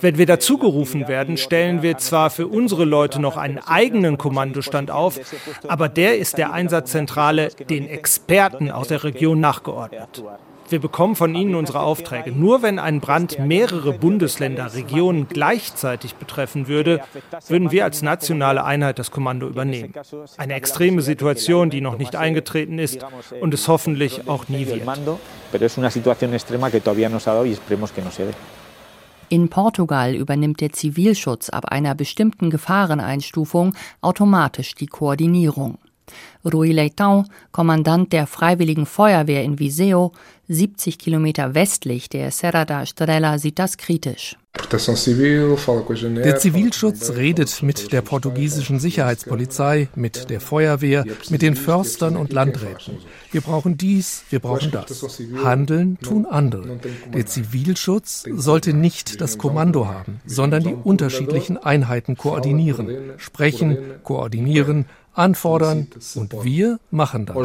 Wenn 0.00 0.16
wir 0.16 0.26
dazugerufen 0.26 1.08
werden, 1.08 1.36
stellen 1.36 1.82
wir 1.82 1.98
zwar 1.98 2.30
für 2.30 2.48
unsere 2.48 2.84
Leute 2.84 3.20
noch 3.20 3.36
einen 3.36 3.58
eigenen 3.58 4.16
Kommandostand 4.16 4.90
auf, 4.90 5.20
aber 5.68 5.90
der 5.90 6.18
ist 6.18 6.38
der 6.38 6.52
Einsatzzentrale 6.52 7.50
den 7.68 7.86
Experten 7.86 8.70
aus 8.70 8.88
der 8.88 9.04
Region 9.04 9.40
nachgeordnet. 9.40 10.24
Wir 10.68 10.80
bekommen 10.80 11.16
von 11.16 11.34
ihnen 11.34 11.54
unsere 11.54 11.80
Aufträge. 11.80 12.32
Nur 12.32 12.62
wenn 12.62 12.78
ein 12.78 13.00
Brand 13.00 13.38
mehrere 13.38 13.92
Bundesländer, 13.92 14.74
Regionen 14.74 15.28
gleichzeitig 15.28 16.16
betreffen 16.16 16.68
würde, 16.68 17.00
würden 17.48 17.70
wir 17.70 17.84
als 17.84 18.02
nationale 18.02 18.64
Einheit 18.64 18.98
das 18.98 19.10
Kommando 19.10 19.48
übernehmen. 19.48 19.92
Eine 20.36 20.54
extreme 20.54 21.02
Situation, 21.02 21.70
die 21.70 21.80
noch 21.80 21.98
nicht 21.98 22.16
eingetreten 22.16 22.78
ist 22.78 23.04
und 23.40 23.54
es 23.54 23.68
hoffentlich 23.68 24.28
auch 24.28 24.48
nie 24.48 24.66
wird. 24.66 24.82
In 29.28 29.48
Portugal 29.48 30.14
übernimmt 30.14 30.60
der 30.60 30.72
Zivilschutz 30.72 31.50
ab 31.50 31.66
einer 31.66 31.94
bestimmten 31.96 32.50
Gefahreneinstufung 32.50 33.74
automatisch 34.00 34.74
die 34.76 34.86
Koordinierung. 34.86 35.78
Rui 36.44 36.72
Leitão, 36.72 37.24
Kommandant 37.50 38.12
der 38.12 38.26
Freiwilligen 38.26 38.86
Feuerwehr 38.86 39.42
in 39.42 39.58
Viseu, 39.58 40.10
70 40.48 40.98
Kilometer 40.98 41.54
westlich 41.54 42.08
der 42.08 42.30
Serra 42.30 42.64
da 42.64 42.82
Estrela, 42.82 43.38
sieht 43.38 43.58
das 43.58 43.76
kritisch. 43.76 44.36
Der 44.70 46.38
Zivilschutz 46.38 47.10
redet 47.10 47.62
mit 47.62 47.92
der 47.92 48.00
portugiesischen 48.00 48.80
Sicherheitspolizei, 48.80 49.88
mit 49.94 50.30
der 50.30 50.40
Feuerwehr, 50.40 51.04
mit 51.28 51.42
den 51.42 51.56
Förstern 51.56 52.16
und 52.16 52.32
Landräten. 52.32 52.96
Wir 53.30 53.42
brauchen 53.42 53.76
dies, 53.76 54.24
wir 54.30 54.40
brauchen 54.40 54.70
das. 54.70 55.18
Handeln 55.44 55.98
tun 56.00 56.24
andere. 56.26 56.80
Der 57.12 57.26
Zivilschutz 57.26 58.24
sollte 58.32 58.72
nicht 58.72 59.20
das 59.20 59.36
Kommando 59.38 59.88
haben, 59.88 60.20
sondern 60.24 60.62
die 60.64 60.74
unterschiedlichen 60.74 61.58
Einheiten 61.58 62.16
koordinieren, 62.16 63.12
sprechen, 63.18 63.76
koordinieren, 64.02 64.86
anfordern 65.16 65.88
und 66.14 66.44
wir 66.44 66.78
machen 66.90 67.26
das. 67.26 67.36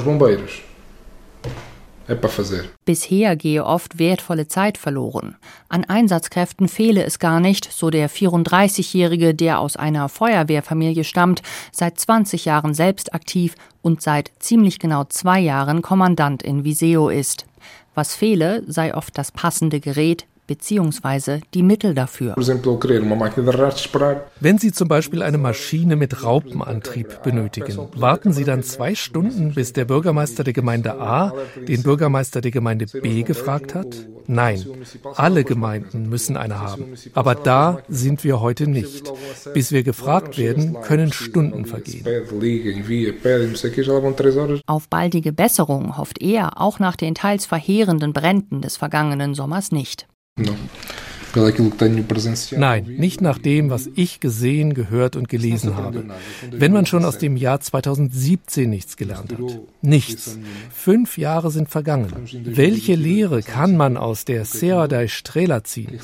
Bisher 2.84 3.36
gehe 3.36 3.66
oft 3.66 3.98
wertvolle 3.98 4.48
Zeit 4.48 4.78
verloren. 4.78 5.38
An 5.70 5.86
Einsatzkräften 5.86 6.68
fehle 6.68 7.04
es 7.06 7.20
gar 7.20 7.40
nicht, 7.40 7.72
so 7.72 7.90
der 7.90 8.10
34-Jährige, 8.10 9.34
der 9.34 9.60
aus 9.60 9.78
einer 9.78 10.10
Feuerwehrfamilie 10.10 11.04
stammt, 11.04 11.42
seit 11.72 12.00
20 12.00 12.46
Jahren 12.46 12.74
selbst 12.74 13.14
aktiv 13.14 13.56
und 13.82 14.02
seit 14.02 14.32
ziemlich 14.40 14.80
genau 14.80 15.06
zwei 15.06 15.40
Jahren 15.40 15.82
Kommandant 15.82 16.44
in 16.44 16.64
Viseo 16.66 17.10
ist. 17.10 17.46
Was 17.96 18.16
fehle, 18.16 18.64
sei 18.68 18.96
oft 18.96 19.18
das 19.18 19.32
passende 19.32 19.80
Gerät, 19.80 20.26
bzw. 20.52 21.40
die 21.54 21.64
Mittel 21.64 21.94
dafür. 21.94 22.36
Wenn 24.40 24.58
Sie 24.58 24.72
zum 24.72 24.88
Beispiel 24.88 25.24
eine 25.24 25.38
Maschine 25.38 25.96
mit 25.96 26.24
Raupenantrieb 26.24 27.24
benötigen, 27.24 27.88
warten 27.96 28.34
Sie 28.34 28.44
dann 28.44 28.64
zwei 28.64 28.96
Stunden, 28.96 29.54
bis 29.54 29.74
der 29.74 29.86
Bürgermeister 29.86 30.44
der 30.44 30.54
Gemeinde 30.54 31.00
A 31.00 31.34
den 31.68 31.84
Bürgermeister 31.84 32.42
der 32.42 32.52
Gemeinde 32.52 32.86
B 32.86 33.24
gefragt 33.24 33.76
hat? 33.76 34.08
Nein, 34.28 34.64
alle 35.16 35.44
Gemeinden 35.44 36.10
müssen 36.10 36.38
eine 36.38 36.60
haben. 36.60 36.94
Aber 37.14 37.36
da 37.36 37.80
sind 37.88 38.24
wir 38.24 38.42
heute 38.42 38.68
nicht. 38.68 39.12
Bis 39.54 39.72
wir 39.72 39.84
gefragt 39.84 40.38
werden, 40.38 40.78
können 40.82 41.12
Stunden 41.12 41.66
vergehen. 41.66 42.06
Auf 44.68 44.88
baldige 44.90 45.34
Besserung 45.34 45.98
hofft 45.98 46.22
er 46.22 46.62
auch 46.62 46.80
nach 46.80 46.96
den 46.96 47.16
teils 47.16 47.46
verheerenden 47.46 48.14
Bränden 48.14 48.62
des 48.62 48.78
vergangenen 48.78 49.34
Sommers 49.34 49.72
nicht. 49.72 50.08
Nein, 52.58 52.84
nicht 52.98 53.22
nach 53.22 53.38
dem, 53.38 53.70
was 53.70 53.90
ich 53.96 54.20
gesehen, 54.20 54.74
gehört 54.74 55.16
und 55.16 55.30
gelesen 55.30 55.78
habe. 55.78 56.06
Wenn 56.52 56.74
man 56.74 56.86
schon 56.86 57.06
aus 57.06 57.18
dem 57.20 57.38
Jahr 57.38 57.62
2017 57.62 58.70
nichts 58.70 58.98
gelernt 58.98 59.32
hat. 59.32 59.60
Nichts. 59.82 60.38
Fünf 60.72 61.18
Jahre 61.18 61.52
sind 61.52 61.70
vergangen. 61.70 62.12
Welche 62.44 62.96
Lehre 62.96 63.44
kann 63.44 63.78
man 63.78 63.96
aus 63.98 64.26
der 64.26 64.46
Serra 64.46 64.88
da 64.88 65.02
Estrela 65.04 65.64
ziehen? 65.64 66.00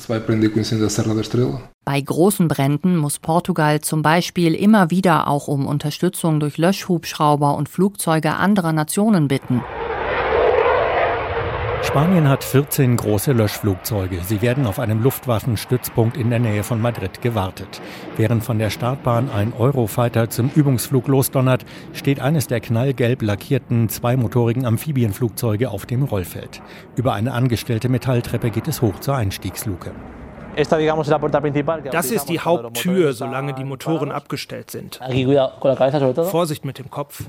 Bei 1.84 2.00
großen 2.00 2.48
Bränden 2.48 2.96
muss 2.96 3.18
Portugal 3.18 3.80
zum 3.80 4.02
Beispiel 4.02 4.54
immer 4.54 4.90
wieder 4.90 5.28
auch 5.28 5.48
um 5.48 5.66
Unterstützung 5.66 6.40
durch 6.40 6.58
Löschhubschrauber 6.58 7.56
und 7.56 7.68
Flugzeuge 7.68 8.34
anderer 8.34 8.72
Nationen 8.72 9.28
bitten. 9.28 9.62
Spanien 11.82 12.28
hat 12.28 12.44
14 12.44 12.96
große 12.96 13.32
Löschflugzeuge. 13.32 14.18
Sie 14.22 14.42
werden 14.42 14.66
auf 14.66 14.78
einem 14.78 15.02
Luftwaffenstützpunkt 15.02 16.16
in 16.16 16.28
der 16.28 16.38
Nähe 16.38 16.62
von 16.62 16.80
Madrid 16.80 17.22
gewartet. 17.22 17.80
Während 18.16 18.44
von 18.44 18.58
der 18.58 18.70
Startbahn 18.70 19.30
ein 19.30 19.52
Eurofighter 19.52 20.28
zum 20.28 20.50
Übungsflug 20.54 21.08
losdonnert, 21.08 21.64
steht 21.92 22.20
eines 22.20 22.46
der 22.46 22.60
knallgelb 22.60 23.22
lackierten 23.22 23.88
zweimotorigen 23.88 24.66
Amphibienflugzeuge 24.66 25.70
auf 25.70 25.86
dem 25.86 26.02
Rollfeld. 26.02 26.60
Über 26.96 27.14
eine 27.14 27.32
angestellte 27.32 27.88
Metalltreppe 27.88 28.50
geht 28.50 28.68
es 28.68 28.82
hoch 28.82 28.98
zur 29.00 29.16
Einstiegsluke. 29.16 29.92
Das 31.90 32.10
ist 32.10 32.28
die 32.28 32.40
Haupttür, 32.40 33.12
solange 33.12 33.54
die 33.54 33.64
Motoren 33.64 34.10
abgestellt 34.12 34.70
sind. 34.70 35.00
Vorsicht 36.24 36.64
mit 36.64 36.78
dem 36.78 36.90
Kopf. 36.90 37.22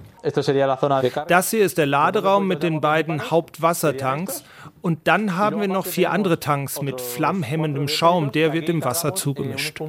Das 1.27 1.49
hier 1.51 1.63
ist 1.63 1.77
der 1.77 1.85
Laderaum 1.85 2.47
mit 2.47 2.63
den 2.63 2.81
beiden 2.81 3.29
Hauptwassertanks. 3.31 4.43
Und 4.81 5.07
dann 5.07 5.35
haben 5.37 5.61
wir 5.61 5.67
noch 5.67 5.85
vier 5.85 6.11
andere 6.11 6.39
Tanks 6.39 6.81
mit 6.81 6.99
flammhemmendem 7.01 7.87
Schaum. 7.87 8.31
Der 8.31 8.53
wird 8.53 8.67
dem 8.67 8.83
Wasser 8.83 9.13
zugemischt. 9.15 9.79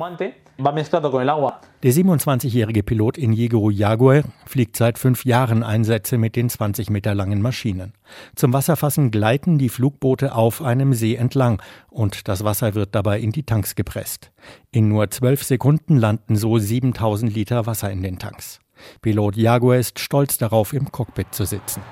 Der 1.83 1.93
27-jährige 1.93 2.83
Pilot 2.83 3.17
Inigo 3.17 3.71
Jaguar 3.71 4.23
fliegt 4.47 4.77
seit 4.77 4.99
fünf 4.99 5.25
Jahren 5.25 5.63
Einsätze 5.63 6.19
mit 6.19 6.37
den 6.37 6.51
20 6.51 6.91
Meter 6.91 7.15
langen 7.15 7.41
Maschinen. 7.41 7.95
Zum 8.37 8.53
Wasserfassen 8.53 9.11
gleiten 9.11 9.59
die 9.59 9.71
Flugboote 9.71 10.35
auf 10.35 10.63
einem 10.63 10.93
See 10.93 11.15
entlang 11.15 11.63
und 11.89 12.29
das 12.29 12.45
Wasser 12.45 12.75
wird 12.75 12.95
dabei 12.95 13.21
in 13.21 13.33
die 13.33 13.45
Tanks 13.45 13.75
gepresst. 13.75 14.33
In 14.71 14.89
nur 14.89 15.11
zwölf 15.11 15.43
Sekunden 15.43 15.97
landen 15.97 16.37
so 16.37 16.59
7000 16.59 17.35
Liter 17.35 17.67
Wasser 17.67 17.91
in 17.91 18.03
den 18.03 18.19
Tanks. 18.19 18.61
Pilot 19.03 19.37
Jaguar 19.37 19.77
ist 19.77 19.99
stolz 19.99 20.39
darauf, 20.39 20.73
im 20.73 20.91
Cockpit 20.91 21.35
zu 21.35 21.45
sitzen. 21.45 21.83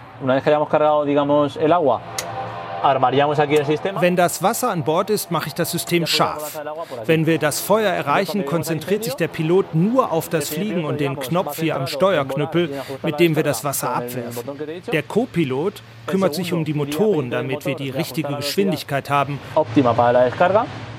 Wenn 4.01 4.17
das 4.17 4.43
Wasser 4.43 4.71
an 4.71 4.85
Bord 4.85 5.11
ist, 5.11 5.31
mache 5.31 5.49
ich 5.49 5.55
das 5.55 5.71
System 5.71 6.07
scharf. 6.07 6.61
Wenn 7.07 7.27
wir 7.27 7.39
das 7.39 7.61
Feuer 7.61 7.91
erreichen, 7.91 8.45
konzentriert 8.45 9.05
sich 9.05 9.15
der 9.15 9.29
Pilot 9.29 9.75
nur 9.75 10.13
auf 10.13 10.29
das 10.29 10.49
Fliegen 10.49 10.85
und 10.85 11.01
den 11.01 11.19
Knopf 11.19 11.61
hier 11.61 11.77
am 11.77 11.87
Steuerknüppel, 11.87 12.71
mit 13.03 13.21
dem 13.21 13.37
wir 13.37 13.43
das 13.43 13.65
Wasser 13.65 13.95
abwerfen. 13.95 14.59
Der 14.93 15.03
Co-Pilot 15.03 15.83
kümmert 16.07 16.35
sich 16.35 16.53
um 16.53 16.65
die 16.65 16.75
Motoren, 16.75 17.31
damit 17.31 17.67
wir 17.67 17.75
die 17.75 17.91
richtige 17.91 18.35
Geschwindigkeit 18.35 19.11
haben. 19.11 19.39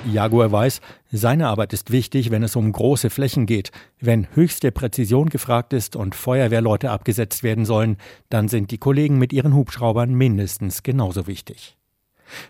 Jaguar 0.09 0.51
weiß, 0.51 0.81
seine 1.11 1.47
Arbeit 1.47 1.73
ist 1.73 1.91
wichtig, 1.91 2.31
wenn 2.31 2.43
es 2.43 2.55
um 2.55 2.71
große 2.71 3.09
Flächen 3.09 3.45
geht. 3.45 3.71
Wenn 3.99 4.27
höchste 4.33 4.71
Präzision 4.71 5.29
gefragt 5.29 5.73
ist 5.73 5.95
und 5.95 6.15
Feuerwehrleute 6.15 6.91
abgesetzt 6.91 7.43
werden 7.43 7.65
sollen, 7.65 7.97
dann 8.29 8.47
sind 8.47 8.71
die 8.71 8.77
Kollegen 8.77 9.17
mit 9.17 9.33
ihren 9.33 9.53
Hubschraubern 9.53 10.13
mindestens 10.13 10.83
genauso 10.83 11.27
wichtig. 11.27 11.77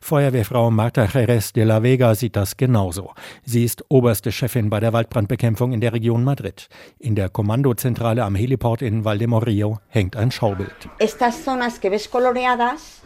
Feuerwehrfrau 0.02 0.72
Marta 0.72 1.06
Jerez 1.06 1.54
de 1.54 1.64
la 1.64 1.82
Vega 1.84 2.16
sieht 2.16 2.36
das 2.36 2.58
genauso. 2.58 3.14
Sie 3.46 3.64
ist 3.64 3.84
oberste 3.90 4.32
Chefin 4.32 4.70
bei 4.70 4.80
der 4.80 4.94
Waldbrandbekämpfung 4.94 5.74
in 5.74 5.82
der 5.82 5.94
Region 5.94 6.24
Madrid. 6.24 6.68
In 7.00 7.16
der 7.16 7.30
Kommandozentrale 7.30 8.24
am 8.24 8.36
Heliport 8.36 8.82
in 8.82 9.06
Valdemorillo 9.06 9.80
hängt 9.88 10.16
ein 10.16 10.32
Schaubild. 10.32 10.90
Estas 11.00 11.44
zonas 11.44 11.80
que 11.80 11.90
ves 11.90 12.10
coloreadas 12.10 13.02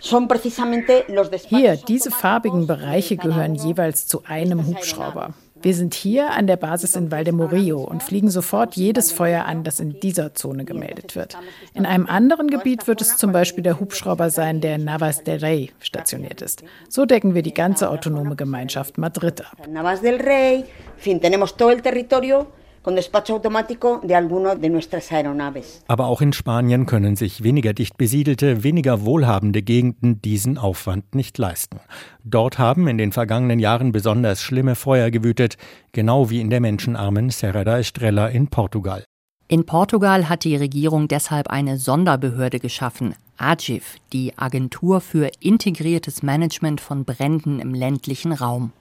hier, 0.00 1.76
diese 1.76 2.10
farbigen 2.10 2.66
Bereiche 2.66 3.16
gehören 3.16 3.54
jeweils 3.54 4.06
zu 4.06 4.22
einem 4.24 4.66
Hubschrauber. 4.66 5.34
Wir 5.60 5.74
sind 5.74 5.94
hier 5.94 6.30
an 6.30 6.46
der 6.46 6.56
Basis 6.56 6.94
in 6.94 7.10
Valdemorillo 7.10 7.82
und 7.82 8.04
fliegen 8.04 8.30
sofort 8.30 8.76
jedes 8.76 9.10
Feuer 9.10 9.44
an, 9.44 9.64
das 9.64 9.80
in 9.80 9.98
dieser 9.98 10.32
Zone 10.34 10.64
gemeldet 10.64 11.16
wird. 11.16 11.36
In 11.74 11.84
einem 11.84 12.06
anderen 12.06 12.48
Gebiet 12.48 12.86
wird 12.86 13.00
es 13.00 13.16
zum 13.16 13.32
Beispiel 13.32 13.64
der 13.64 13.80
Hubschrauber 13.80 14.30
sein, 14.30 14.60
der 14.60 14.76
in 14.76 14.84
Navas 14.84 15.24
del 15.24 15.40
Rey 15.40 15.72
stationiert 15.80 16.42
ist. 16.42 16.62
So 16.88 17.06
decken 17.06 17.34
wir 17.34 17.42
die 17.42 17.54
ganze 17.54 17.90
autonome 17.90 18.36
Gemeinschaft 18.36 18.98
Madrid 18.98 19.40
ab. 19.40 19.66
Navas 19.68 20.00
del 20.00 20.20
Rey, 20.20 20.64
fin, 20.96 21.20
tenemos 21.20 21.56
todo 21.56 21.72
el 21.72 21.82
territorio 21.82 22.46
con 22.82 22.96
despacho 22.96 23.34
automático 23.34 24.00
de 24.02 24.14
alguno 24.14 24.54
de 24.54 24.68
nuestras 24.68 25.10
aeronaves. 25.12 25.82
Aber 25.88 26.06
auch 26.06 26.20
in 26.20 26.32
Spanien 26.32 26.86
können 26.86 27.16
sich 27.16 27.42
weniger 27.42 27.74
dicht 27.74 27.96
besiedelte, 27.96 28.62
weniger 28.62 29.04
wohlhabende 29.04 29.62
Gegenden 29.62 30.22
diesen 30.22 30.58
Aufwand 30.58 31.14
nicht 31.14 31.38
leisten. 31.38 31.80
Dort 32.24 32.58
haben 32.58 32.88
in 32.88 32.98
den 32.98 33.12
vergangenen 33.12 33.58
Jahren 33.58 33.92
besonders 33.92 34.42
schlimme 34.42 34.74
Feuer 34.74 35.10
gewütet, 35.10 35.56
genau 35.92 36.30
wie 36.30 36.40
in 36.40 36.50
der 36.50 36.60
menschenarmen 36.60 37.30
Serra 37.30 37.64
da 37.64 37.78
Estrella 37.78 38.28
in 38.28 38.48
Portugal. 38.48 39.04
In 39.50 39.64
Portugal 39.64 40.28
hat 40.28 40.44
die 40.44 40.56
Regierung 40.56 41.08
deshalb 41.08 41.48
eine 41.48 41.78
Sonderbehörde 41.78 42.60
geschaffen, 42.60 43.14
AGIF, 43.38 43.96
die 44.12 44.36
Agentur 44.36 45.00
für 45.00 45.30
integriertes 45.40 46.22
Management 46.22 46.80
von 46.80 47.04
Bränden 47.04 47.60
im 47.60 47.74
ländlichen 47.74 48.32
Raum. 48.32 48.72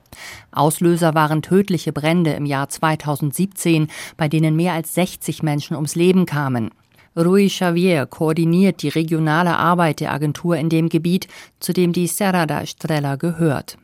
Auslöser 0.52 1.14
waren 1.14 1.42
tödliche 1.42 1.94
Brände 1.94 2.32
im 2.32 2.46
Jahr 2.46 2.70
2017, 2.70 3.88
bei 4.18 4.28
denen 4.28 4.56
mehr 4.56 4.74
als 4.74 4.94
60 4.96 5.44
Menschen 5.44 5.76
ums 5.76 5.96
Leben 5.96 6.26
kamen. 6.26 6.72
Rui 7.16 7.48
Xavier 7.48 8.06
koordiniert 8.06 8.84
die 8.84 8.90
regionale 8.90 9.58
Arbeit 9.58 10.02
der 10.02 10.14
Agentur 10.14 10.56
in 10.58 10.70
dem 10.70 10.90
Gebiet, 10.90 11.28
zu 11.60 11.74
dem 11.74 11.92
die 11.94 12.08
Serra 12.08 12.46
da 12.46 12.62
Estrella 12.62 13.16
gehört. 13.16 13.78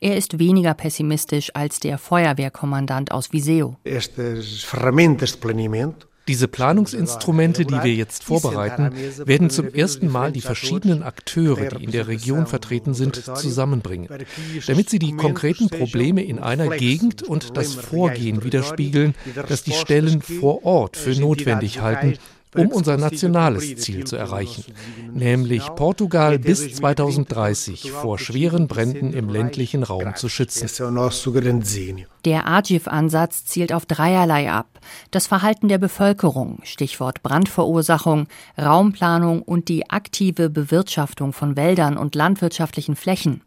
Er 0.00 0.16
ist 0.16 0.38
weniger 0.38 0.74
pessimistisch 0.74 1.50
als 1.54 1.80
der 1.80 1.98
Feuerwehrkommandant 1.98 3.12
aus 3.12 3.32
Viseu. 3.32 3.72
Estas 3.84 4.62
ferramentas 4.62 5.36
diese 6.28 6.46
Planungsinstrumente, 6.46 7.64
die 7.64 7.82
wir 7.82 7.94
jetzt 7.94 8.22
vorbereiten, 8.22 8.92
werden 9.24 9.50
zum 9.50 9.72
ersten 9.72 10.10
Mal 10.10 10.30
die 10.30 10.40
verschiedenen 10.40 11.02
Akteure, 11.02 11.66
die 11.70 11.84
in 11.84 11.90
der 11.90 12.06
Region 12.06 12.46
vertreten 12.46 12.94
sind, 12.94 13.16
zusammenbringen, 13.16 14.08
damit 14.66 14.90
sie 14.90 14.98
die 14.98 15.16
konkreten 15.16 15.68
Probleme 15.68 16.22
in 16.22 16.38
einer 16.38 16.68
Gegend 16.68 17.22
und 17.22 17.56
das 17.56 17.74
Vorgehen 17.74 18.44
widerspiegeln, 18.44 19.14
das 19.48 19.62
die 19.64 19.72
Stellen 19.72 20.22
vor 20.22 20.64
Ort 20.64 20.96
für 20.96 21.18
notwendig 21.18 21.80
halten 21.80 22.18
um 22.54 22.68
unser 22.68 22.96
nationales 22.96 23.76
Ziel 23.76 24.04
zu 24.04 24.16
erreichen, 24.16 24.64
nämlich 25.12 25.66
Portugal 25.76 26.38
bis 26.38 26.74
2030 26.76 27.90
vor 27.90 28.18
schweren 28.18 28.68
Bränden 28.68 29.12
im 29.12 29.28
ländlichen 29.28 29.82
Raum 29.82 30.14
zu 30.16 30.28
schützen. 30.28 30.68
Der 32.24 32.48
AGIF-Ansatz 32.48 33.44
zielt 33.44 33.72
auf 33.72 33.86
dreierlei 33.86 34.50
ab. 34.50 34.66
Das 35.10 35.26
Verhalten 35.26 35.68
der 35.68 35.78
Bevölkerung, 35.78 36.58
Stichwort 36.62 37.22
Brandverursachung, 37.22 38.26
Raumplanung 38.60 39.42
und 39.42 39.68
die 39.68 39.90
aktive 39.90 40.50
Bewirtschaftung 40.50 41.32
von 41.32 41.56
Wäldern 41.56 41.96
und 41.96 42.14
landwirtschaftlichen 42.14 42.96
Flächen. 42.96 43.42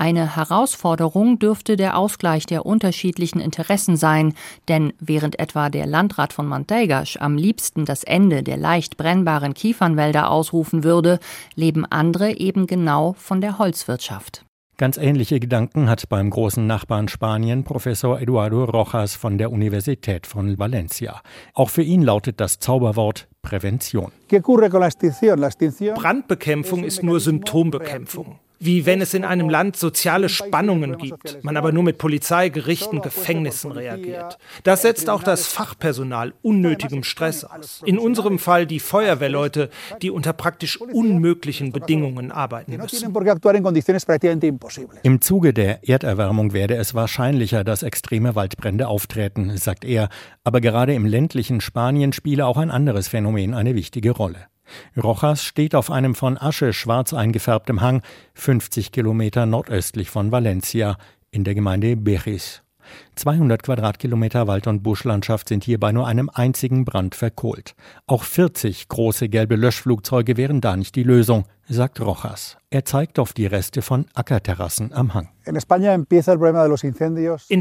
Eine 0.00 0.34
Herausforderung 0.34 1.38
dürfte 1.38 1.76
der 1.76 1.98
Ausgleich 1.98 2.46
der 2.46 2.64
unterschiedlichen 2.64 3.38
Interessen 3.38 3.98
sein, 3.98 4.32
denn 4.66 4.94
während 4.98 5.38
etwa 5.38 5.68
der 5.68 5.84
Landrat 5.84 6.32
von 6.32 6.46
Manteigas 6.46 7.18
am 7.18 7.36
liebsten 7.36 7.84
das 7.84 8.02
Ende 8.02 8.42
der 8.42 8.56
leicht 8.56 8.96
brennbaren 8.96 9.52
Kiefernwälder 9.52 10.30
ausrufen 10.30 10.84
würde, 10.84 11.18
leben 11.54 11.84
andere 11.84 12.38
eben 12.38 12.66
genau 12.66 13.14
von 13.18 13.42
der 13.42 13.58
Holzwirtschaft. 13.58 14.46
Ganz 14.78 14.96
ähnliche 14.96 15.38
Gedanken 15.38 15.90
hat 15.90 16.08
beim 16.08 16.30
großen 16.30 16.66
Nachbarn 16.66 17.08
Spanien 17.08 17.64
Professor 17.64 18.22
Eduardo 18.22 18.64
Rojas 18.64 19.14
von 19.14 19.36
der 19.36 19.52
Universität 19.52 20.26
von 20.26 20.58
Valencia. 20.58 21.20
Auch 21.52 21.68
für 21.68 21.82
ihn 21.82 22.00
lautet 22.00 22.40
das 22.40 22.58
Zauberwort 22.58 23.28
Prävention. 23.42 24.12
Brandbekämpfung 24.30 26.84
ist 26.84 27.02
nur 27.02 27.20
Symptombekämpfung 27.20 28.38
wie 28.62 28.84
wenn 28.84 29.00
es 29.00 29.14
in 29.14 29.24
einem 29.24 29.48
Land 29.48 29.76
soziale 29.76 30.28
Spannungen 30.28 30.98
gibt, 30.98 31.42
man 31.42 31.56
aber 31.56 31.72
nur 31.72 31.82
mit 31.82 31.96
Polizei, 31.96 32.50
Gerichten, 32.50 33.00
Gefängnissen 33.00 33.72
reagiert. 33.72 34.36
Das 34.64 34.82
setzt 34.82 35.08
auch 35.08 35.22
das 35.22 35.46
Fachpersonal 35.46 36.34
unnötigem 36.42 37.02
Stress 37.02 37.44
aus. 37.44 37.80
In 37.86 37.98
unserem 37.98 38.38
Fall 38.38 38.66
die 38.66 38.78
Feuerwehrleute, 38.78 39.70
die 40.02 40.10
unter 40.10 40.34
praktisch 40.34 40.78
unmöglichen 40.78 41.72
Bedingungen 41.72 42.30
arbeiten 42.30 42.76
müssen. 42.76 43.14
Im 45.02 45.20
Zuge 45.22 45.54
der 45.54 45.88
Erderwärmung 45.88 46.52
werde 46.52 46.76
es 46.76 46.94
wahrscheinlicher, 46.94 47.64
dass 47.64 47.82
extreme 47.82 48.34
Waldbrände 48.34 48.88
auftreten, 48.88 49.56
sagt 49.56 49.86
er. 49.86 50.10
Aber 50.44 50.60
gerade 50.60 50.92
im 50.94 51.06
ländlichen 51.06 51.62
Spanien 51.62 52.12
spiele 52.12 52.44
auch 52.44 52.58
ein 52.58 52.70
anderes 52.70 53.08
Phänomen 53.08 53.54
eine 53.54 53.74
wichtige 53.74 54.10
Rolle. 54.10 54.50
Rojas 54.96 55.44
steht 55.44 55.74
auf 55.74 55.90
einem 55.90 56.14
von 56.14 56.38
Asche 56.38 56.72
schwarz 56.72 57.12
eingefärbtem 57.12 57.80
Hang, 57.80 58.02
50 58.34 58.92
Kilometer 58.92 59.46
nordöstlich 59.46 60.10
von 60.10 60.32
Valencia, 60.32 60.96
in 61.30 61.44
der 61.44 61.54
Gemeinde 61.54 61.96
Beris. 61.96 62.62
200 63.16 63.62
Quadratkilometer 63.62 64.46
Wald- 64.46 64.66
und 64.66 64.82
Buschlandschaft 64.82 65.48
sind 65.48 65.64
hier 65.64 65.78
bei 65.78 65.92
nur 65.92 66.06
einem 66.06 66.30
einzigen 66.32 66.84
Brand 66.84 67.14
verkohlt. 67.14 67.74
Auch 68.06 68.24
40 68.24 68.88
große 68.88 69.28
gelbe 69.28 69.56
Löschflugzeuge 69.56 70.36
wären 70.36 70.60
da 70.60 70.76
nicht 70.76 70.94
die 70.96 71.02
Lösung, 71.02 71.44
sagt 71.70 72.00
Rojas. 72.00 72.56
Er 72.70 72.84
zeigt 72.84 73.18
auf 73.18 73.32
die 73.32 73.46
Reste 73.46 73.82
von 73.82 74.06
Ackerterrassen 74.14 74.92
am 74.92 75.14
Hang. 75.14 75.28
In 75.44 75.60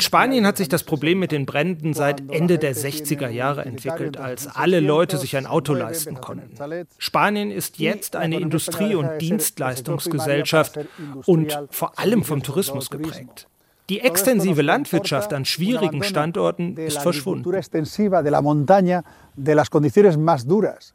Spanien 0.02 0.46
hat 0.46 0.58
sich 0.58 0.70
das 0.70 0.84
Problem 0.84 1.20
mit 1.20 1.32
den 1.32 1.46
Bränden 1.46 1.94
seit 1.94 2.30
Ende 2.30 2.58
der 2.60 2.76
60er 2.76 3.30
Jahre 3.30 3.66
entwickelt, 3.66 4.18
als 4.18 4.48
alle 4.48 4.80
Leute 4.80 5.18
sich 5.18 5.38
ein 5.38 5.46
Auto 5.46 5.74
leisten 5.74 6.16
konnten. 6.22 6.52
Spanien 6.98 7.52
ist 7.52 7.80
jetzt 7.80 8.16
eine 8.16 8.40
Industrie- 8.40 8.96
und 8.96 9.20
Dienstleistungsgesellschaft 9.20 10.80
und 11.26 11.58
vor 11.72 11.98
allem 12.00 12.24
vom 12.24 12.44
Tourismus 12.44 12.90
geprägt. 12.90 13.48
Die 13.90 14.02
extensive 14.02 14.62
Landwirtschaft 14.62 15.34
an 15.34 15.46
schwierigen 15.46 16.04
Standorten 16.04 16.78
ist 16.78 17.00
verschwunden. 17.00 17.44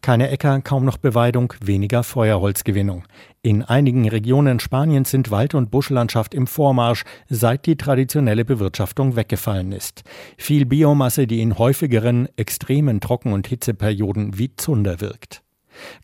Keine 0.00 0.30
Äcker, 0.30 0.60
kaum 0.60 0.84
noch 0.84 0.98
Beweidung, 0.98 1.52
weniger 1.60 2.04
Feuerholzgewinnung. 2.04 3.04
In 3.42 3.62
einigen 3.62 4.08
Regionen 4.08 4.60
Spaniens 4.60 5.10
sind 5.10 5.32
Wald- 5.32 5.54
und 5.54 5.72
Buschlandschaft 5.72 6.34
im 6.34 6.46
Vormarsch, 6.46 7.04
seit 7.28 7.66
die 7.66 7.76
traditionelle 7.76 8.44
Bewirtschaftung 8.44 9.16
weggefallen 9.16 9.72
ist. 9.72 10.04
Viel 10.38 10.64
Biomasse, 10.64 11.26
die 11.26 11.42
in 11.42 11.58
häufigeren, 11.58 12.28
extremen 12.36 13.00
Trocken- 13.00 13.32
und 13.32 13.48
Hitzeperioden 13.48 14.38
wie 14.38 14.54
Zunder 14.54 15.00
wirkt. 15.00 15.42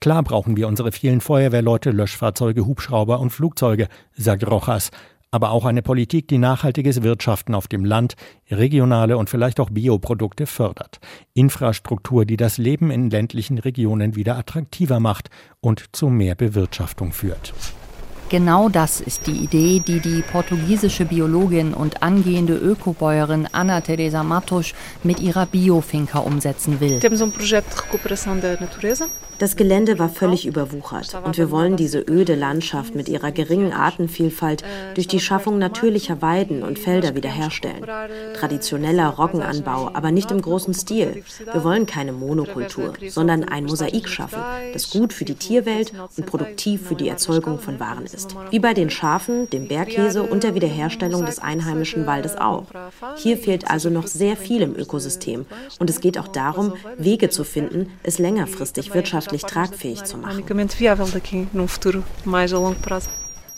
Klar 0.00 0.25
brauchen 0.25 0.56
wir 0.56 0.66
unsere 0.66 0.90
vielen 0.90 1.20
Feuerwehrleute, 1.20 1.92
Löschfahrzeuge, 1.92 2.66
Hubschrauber 2.66 3.20
und 3.20 3.30
Flugzeuge, 3.30 3.87
sagt 4.16 4.44
Rojas 4.44 4.90
aber 5.30 5.50
auch 5.50 5.64
eine 5.64 5.82
Politik, 5.82 6.28
die 6.28 6.38
nachhaltiges 6.38 7.02
Wirtschaften 7.02 7.54
auf 7.54 7.68
dem 7.68 7.84
Land, 7.84 8.16
regionale 8.50 9.16
und 9.16 9.30
vielleicht 9.30 9.60
auch 9.60 9.70
Bioprodukte 9.70 10.46
fördert. 10.46 11.00
Infrastruktur, 11.34 12.25
die 12.25 12.37
das 12.37 12.58
Leben 12.58 12.90
in 12.90 13.10
ländlichen 13.10 13.58
Regionen 13.58 14.16
wieder 14.16 14.37
attraktiver 14.37 15.00
macht 15.00 15.30
und 15.60 15.84
zu 15.92 16.08
mehr 16.08 16.34
Bewirtschaftung 16.34 17.12
führt. 17.12 17.54
Genau 18.30 18.68
das 18.68 19.00
ist 19.00 19.26
die 19.26 19.32
Idee, 19.32 19.80
die 19.84 19.99
die 19.99 20.22
portugiesische 20.22 21.04
Biologin 21.04 21.75
und 21.75 22.04
angehende 22.04 22.54
Ökobäuerin 22.54 23.49
Ana 23.50 23.80
Teresa 23.80 24.22
Matos 24.22 24.72
mit 25.02 25.18
ihrer 25.18 25.46
Biofinca 25.46 26.20
umsetzen 26.20 26.78
will. 26.78 27.00
Das 29.40 29.57
Gelände 29.57 29.98
war 29.98 30.11
völlig 30.11 30.44
überwuchert 30.44 31.16
und 31.24 31.38
wir 31.38 31.50
wollen 31.50 31.78
diese 31.78 32.05
öde 32.07 32.35
Landschaft 32.35 32.94
mit 32.94 33.09
ihrer 33.09 33.33
geringen 33.33 33.72
Artenvielfalt 33.72 34.62
durch 34.94 35.09
die 35.09 35.18
Schaffung 35.18 35.57
natürlicher 35.57 36.20
Weiden 36.20 36.62
und 36.62 36.78
Felder 36.78 37.14
wiederherstellen. 37.14 37.87
Traditioneller 38.35 39.09
Roggenanbau, 39.09 39.92
aber 39.94 40.11
nicht 40.11 40.31
im 40.31 40.42
großen 40.42 40.74
Stil. 40.74 41.24
Wir 41.50 41.64
wollen 41.64 41.87
keine 41.87 42.12
Monokultur, 42.12 42.92
sondern 43.09 43.44
ein 43.44 43.64
Mosaik 43.64 44.11
schaffen, 44.11 44.42
das 44.74 44.90
gut 44.90 45.14
für 45.14 45.24
die 45.24 45.37
Tierwelt 45.37 45.94
und 46.18 46.26
produktiv 46.26 46.87
für 46.88 46.94
die 46.94 47.09
Erzeugung 47.09 47.59
von 47.59 47.81
Waren 47.81 48.05
ist. 48.05 48.19
Wie 48.50 48.59
bei 48.59 48.74
den 48.74 48.90
Schafen, 48.90 49.48
dem 49.50 49.68
Bergkäse 49.68 50.22
und 50.22 50.42
der 50.42 50.54
Wiederherstellung 50.54 51.26
des 51.26 51.38
einheimischen 51.38 52.06
Waldes 52.06 52.37
auch. 52.37 52.66
Hier 53.16 53.37
fehlt 53.37 53.70
also 53.70 53.90
noch 53.90 54.06
sehr 54.06 54.37
viel 54.37 54.62
im 54.62 54.76
Ökosystem 54.76 55.46
und 55.78 55.90
es 55.90 56.00
geht 56.00 56.18
auch 56.18 56.28
darum, 56.28 56.74
Wege 56.96 57.30
zu 57.30 57.44
finden, 57.44 57.90
es 58.02 58.18
längerfristig 58.18 58.94
wirtschaftlich 58.94 59.11
wirtschaftlich 59.11 59.42
tragfähig 59.42 60.04
zu 60.04 60.16
machen. 60.16 60.44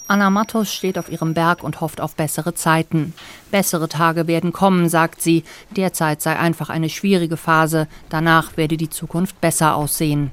Anna 0.08 0.30
Matos 0.30 0.74
steht 0.74 0.98
auf 0.98 1.10
ihrem 1.10 1.32
Berg 1.32 1.62
und 1.62 1.80
hofft 1.80 2.00
auf 2.00 2.16
bessere 2.16 2.54
Zeiten. 2.54 3.14
Bessere 3.50 3.88
Tage 3.88 4.26
werden 4.26 4.52
kommen, 4.52 4.88
sagt 4.88 5.22
sie. 5.22 5.44
Derzeit 5.70 6.20
sei 6.20 6.36
einfach 6.38 6.70
eine 6.70 6.88
schwierige 6.88 7.36
Phase. 7.36 7.86
Danach 8.08 8.56
werde 8.56 8.76
die 8.76 8.90
Zukunft 8.90 9.40
besser 9.40 9.76
aussehen. 9.76 10.32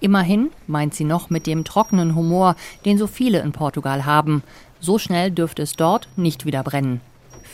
Immerhin, 0.00 0.50
meint 0.66 0.94
sie 0.94 1.04
noch 1.04 1.30
mit 1.30 1.46
dem 1.46 1.64
trockenen 1.64 2.14
Humor, 2.14 2.56
den 2.84 2.98
so 2.98 3.06
viele 3.06 3.40
in 3.40 3.52
Portugal 3.52 4.04
haben. 4.04 4.42
So 4.80 4.98
schnell 4.98 5.30
dürfte 5.30 5.62
es 5.62 5.74
dort 5.74 6.08
nicht 6.16 6.44
wieder 6.44 6.62
brennen. 6.62 7.00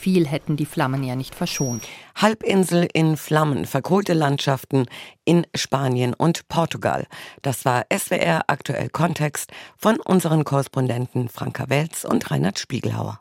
Viel 0.02 0.26
hätten 0.26 0.56
die 0.56 0.66
Flammen 0.66 1.04
ja 1.04 1.14
nicht 1.14 1.32
verschont. 1.32 1.84
Halbinsel 2.16 2.88
in 2.92 3.16
Flammen, 3.16 3.66
verkohlte 3.66 4.14
Landschaften 4.14 4.86
in 5.24 5.46
Spanien 5.54 6.12
und 6.12 6.48
Portugal. 6.48 7.06
Das 7.42 7.64
war 7.64 7.84
SWR 7.96 8.42
aktuell 8.48 8.88
Kontext 8.88 9.52
von 9.76 10.00
unseren 10.00 10.42
Korrespondenten 10.42 11.28
Franka 11.28 11.68
Welz 11.68 12.04
und 12.04 12.32
Reinhard 12.32 12.58
Spiegelhauer. 12.58 13.20